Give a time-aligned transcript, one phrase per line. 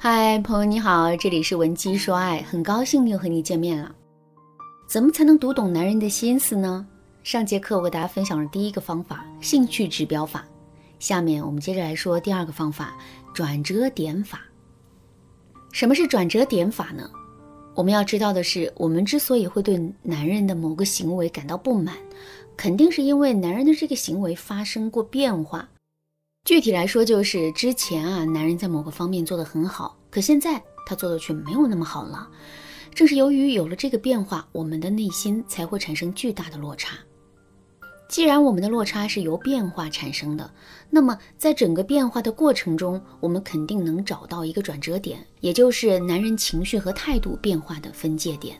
[0.00, 3.92] 嗨，朋友你好，这里是文姬说爱，很高兴又和你见面了。
[4.86, 6.86] 怎么才能读懂男人的心思呢？
[7.24, 10.46] 上节课我给大家分享了第一个方法——兴趣指标法。
[11.00, 12.96] 下面我们接着来说第二个方法——
[13.34, 14.40] 转折点法。
[15.72, 17.10] 什么是转折点法呢？
[17.74, 21.96] 我们要知道的是，我们之所以会对男人的某个行为感到不满，
[22.56, 25.68] 肯定是因为男人的这个行为发生过变化。
[26.48, 32.26] 具体来说，就是之前啊，男人在某个方面做得很好，可现在他做的却没有那么好了。
[32.94, 36.96] 正是由于有了这个变化，我们的内心才会产生巨大的落差。
[38.08, 40.50] 既然我们的落差是由变化产生的，
[40.88, 48.58] 那么在整个变化的过程中，我们肯定能找到一个转折点，也就是男人情绪和态度变化的分界点。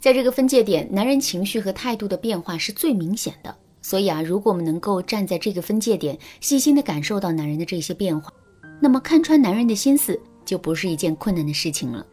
[0.00, 3.56] 在这个分界点，男人情绪和态度的变化是最明显的。
[3.88, 8.32] 所以啊，如果我们能够站在这个分界点，细心的感受到男人的这些变化，
[8.80, 12.04] 那么看穿男人的心思就不是一件困难的事情了。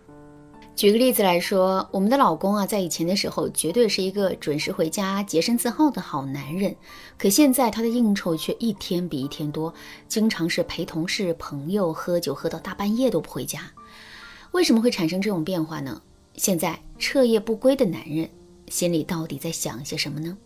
[0.76, 6.76] 举个例子来说，我们的老公啊，在以前的时候绝对是一个准时回家、洁身自好的好男人，
[7.18, 9.74] 可现在他的应酬却一天比一天多，
[10.08, 13.62] 经常是陪同事、朋友喝酒喝到大半夜都不回家。
[14.52, 16.00] 为什么会产生这种变化呢？
[16.36, 18.30] 现在彻夜不归的男人
[18.70, 20.38] 心里到底在想些什么呢？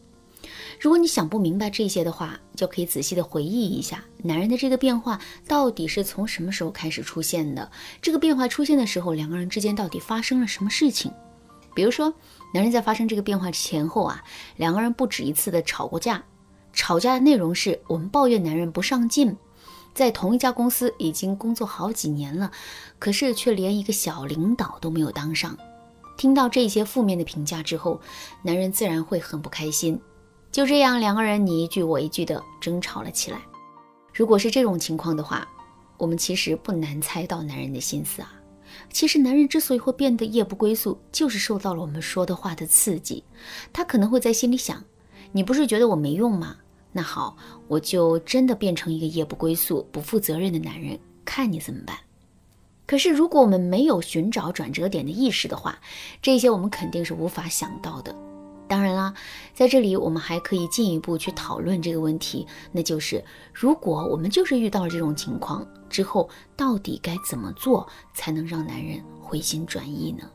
[0.80, 7.72] 如果你想不明白这些的话，就可以仔细的回忆一下，男人的这个变化到底是从什么时候开始出现的？
[8.02, 11.12] 这个变化出现的时候，两个人之间到底发生了什么事情？
[11.74, 12.14] 比如说，
[12.54, 14.24] 男人在发生这个变化前后啊，
[14.56, 16.24] 两个人不止一次的吵过架，
[16.74, 19.36] 吵架的内容是我们抱怨男人不上进，
[19.94, 22.52] 在同一家公司已经工作好几年了，
[23.00, 25.58] 可是却连一个小领导都没有当上。
[26.18, 28.02] 听到这些负面的评价之后，
[28.44, 30.00] 男人自然会很不开心。
[30.52, 33.40] 就这样，两个人你一句我一句的争吵了起来。
[34.14, 35.48] 如果是这种情况的话，
[35.98, 38.34] 我们其实不难猜到男人的心思啊。
[38.92, 43.24] 其实，男人之所以会变得夜不归宿，就是受到了我们说的话的刺激。
[43.72, 44.84] 他可能会在心里想：
[45.32, 46.58] 你不是觉得我没用吗？
[46.92, 51.98] 那好，我就真的变成一个夜不归宿、不负责任的男人，看你怎么办。
[52.86, 55.80] 可是，如果我们没有寻找转折点的意识的话，
[56.22, 58.16] 这些我们肯定是无法想到的。
[58.68, 59.14] 当然啦，
[59.54, 63.24] 在这里我们还可以进一步去讨论这个问题，那就是
[63.54, 70.30] 如果我们就是遇到了这种情况之后，到底该怎么做才能让男人回心转意呢？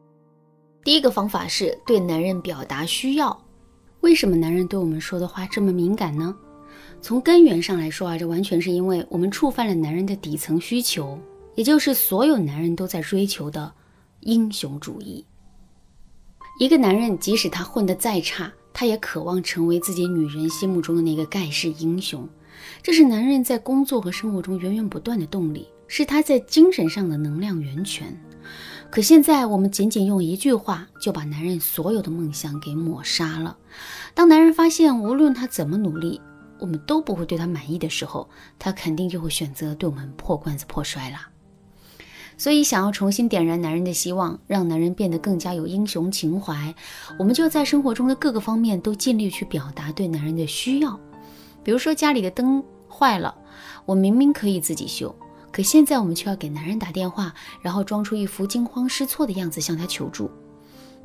[0.83, 3.39] 第一个方法是对男人表达需要。
[4.01, 6.35] 为什么男人对我们说的话这么敏感呢？
[7.01, 11.19] 从根源上来说啊，这完全是因为我们触犯了男人的底层需求，
[11.55, 13.73] 也就是所有男人都在追求的
[14.21, 15.25] 英雄主义。
[16.59, 22.29] 一个男人，即使他混得再差，他也渴望成为自己女人心目中的那个盖世英雄。
[22.83, 28.17] 这是男人在工作和生活中源源不断的动力，是他在精神上的能量源泉。
[28.91, 33.57] 可现在，我们仅仅用一句话就把男人所有的梦想给抹杀了。
[34.15, 36.21] 当男人发现无论他怎么努力，
[36.61, 41.17] 我们都不会对他满意的时候，他肯定就会选择对我们破罐子破摔了。
[42.43, 46.75] 所以，想要重新点燃男人的希望，让男人变得更加有英雄情怀，
[47.17, 50.99] 我们就在生活中的各个方面都尽力去表达对男人的需要。
[51.63, 53.33] 比如说，家里的灯坏了，
[53.87, 55.15] 我明明可以自己修，
[55.53, 60.29] 可现在我们却要给男人打电话，然后装出一副惊慌失措的样子向他求助。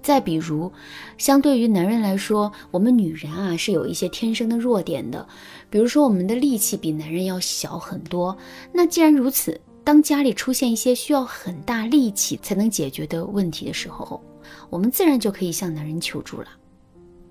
[0.02, 0.72] 再比如，
[1.20, 5.28] 相对于男人来说，我们女人啊是有一些天生的弱点的，
[5.70, 8.36] 比如说我们的力气比男人要小很多。
[8.74, 14.22] 那既然如此，当家里出现一些需要很大力气才能解决的问题的时候，
[14.70, 16.48] 我们自然就可以向男人求助了。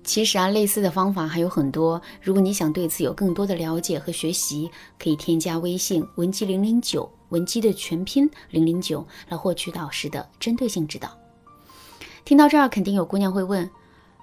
[0.03, 2.01] 其实啊，类似的方法还有很多。
[2.19, 11.15] 如果你想对此有更多的了解和学习，可以添加微信文姬零零九，文姬的全拼零零九，来获取导师的针对性指导。
[12.25, 13.69] 听到这儿，肯定有姑娘会问：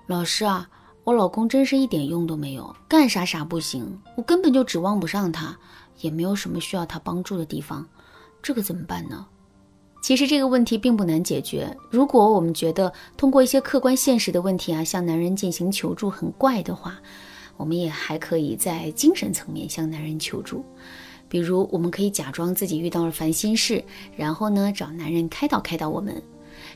[0.09, 0.69] 老师啊，
[1.05, 5.57] 我老公真是一点用都没有，干啥啥不行，我根本就指望不上他，
[6.01, 7.87] 也没有什么需要他帮助的地方。
[8.45, 9.27] 这个怎么办呢？
[10.03, 11.75] 其实这个问题并不难解决。
[11.91, 17.01] 如果我们觉得通过一些客观现实的问题啊，向男人进行求助很怪的话，
[17.57, 20.63] 我们也还可以在精神层面向男人求助。
[21.27, 23.83] 比如，我们可以假装自己遇到了烦心事，
[24.15, 26.23] 然后呢找男人开导开导我们。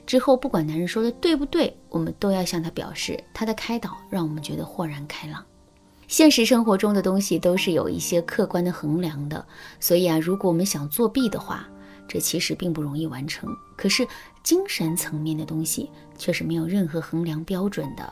[0.07, 5.45] 之后不管男人说的对不对，我们都要向他表示他的开导让我们觉得豁然开朗。
[6.09, 9.47] 现实生活中的东西都是有一些客观的衡量的，
[9.79, 11.69] 所以啊，如果我们想作弊的话，
[12.09, 13.55] 这其实并不容易完成。
[13.77, 14.09] 可是
[14.43, 18.11] 精神层面的东西却是没有任何衡量标准的，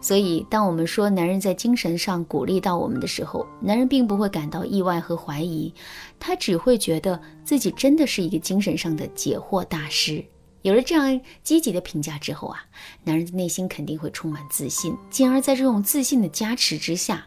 [0.00, 5.74] 所以，当我们说男人在精神上鼓励到我们的时候，男人并不会感到意外和怀疑，
[6.20, 10.24] 他只会觉得自己真的是一个精神上的解惑大师。
[10.64, 12.64] 有了这样积极的评价之后啊，
[13.02, 17.26] 男人的内心肯定会充满自信，进而在这种自信的加持之下，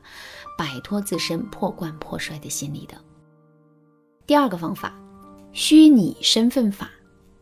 [0.57, 2.97] 摆脱自身破罐破摔的心理的。
[4.25, 4.91] 第二个方法，
[5.53, 6.89] 虚拟身份法，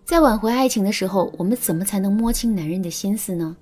[0.03, 3.56] 在挽回爱情的时候，我们怎么才能摸清男人的心思呢？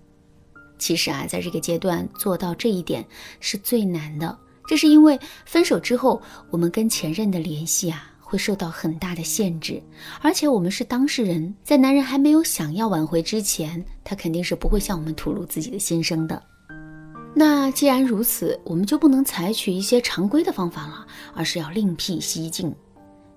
[0.80, 3.06] 其实啊，在这个阶段做到这一点
[3.40, 4.36] 是最难的。
[4.66, 6.20] 这是因为分手之后，
[6.50, 9.80] 我们跟前任的联系啊会受到很大的限制，
[10.20, 16.42] 而且我们是当事人，在男人还没有想要挽回之前，他肯定是不会向我们吐露自己的心声的。
[17.36, 22.74] 那既然如此，我们就不能采取一些常规的方法了，而是要另辟蹊径。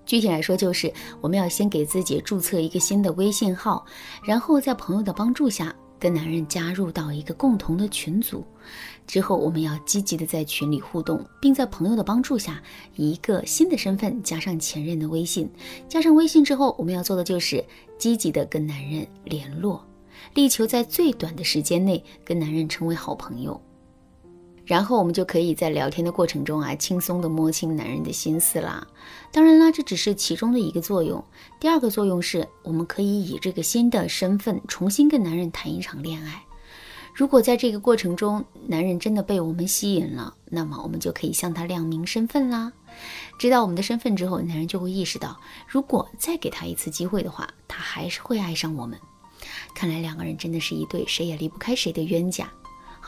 [0.03, 0.91] 具体来说，就是
[1.21, 3.85] 我们要先给自己注册一个新的微信号，
[4.25, 5.71] 然后在朋友的帮助下。
[5.99, 8.45] 跟男人加入到一个共同的群组
[9.05, 12.61] 之后，我们要积极的在群里互动，并在朋友的帮助下，
[12.95, 15.49] 以一个新的身份加上前任的微信。
[15.87, 17.63] 加上微信之后，我们要做的就是
[17.97, 19.85] 积极的跟男人联络，
[20.33, 23.59] 力求在最短的时间内跟男人成为好朋友。
[24.67, 28.85] 然后我们就可以在聊天的过程中啊，轻松的摸清男人的心思啦。
[29.31, 31.23] 当然啦，这只是其中的一个作用。
[31.57, 36.43] 第二个作用是，我们可以以这个新的身份重新跟男人谈一场恋爱。
[37.13, 42.71] 如果在这个过程中，男人真的被我们吸引了，那么我们就可以向他亮明身份啦。
[43.39, 48.99] 知道我们的身份之后，男人就会意识到，如果再给他一次机会的话，他还是会爱上我们。
[49.73, 52.51] 看来两个人真的是一对谁也离不开谁的冤家。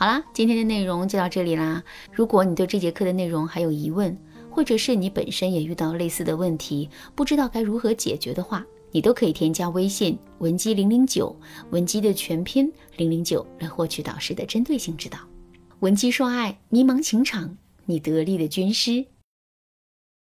[0.00, 1.84] 好啦，今天的内容就到这里啦。
[2.10, 4.16] 如果你对这节课的内容还有疑问，
[4.50, 11.38] 或者是你本身也遇到类似的问题，不知道该如何解决的话，你都可以添加微信文姬零零九，
[11.68, 15.18] 文姬的全拼零零九来获取导师的针对性指导。
[15.80, 19.04] 文姬说爱，迷茫情场，你得力的军师。